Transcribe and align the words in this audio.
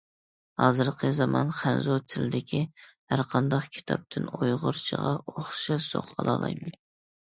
ھازىرقى 0.61 1.11
زامان 1.17 1.51
خەنزۇ 1.57 1.99
تىلىدىكى 2.15 2.63
ھەرقانداق 2.87 3.71
كىتابتىن 3.79 4.29
ئۇيغۇرچىغا 4.35 5.17
ئوخشاش 5.23 5.95
زوق 5.97 6.15
ئالالايمەن. 6.21 6.81